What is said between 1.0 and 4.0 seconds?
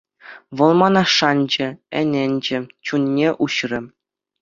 шанчӗ, ӗненчӗ, чунне уҫрӗ.